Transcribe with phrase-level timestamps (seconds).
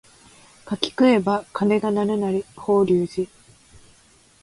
[0.65, 3.29] 柿食えば鐘が鳴るなり法隆寺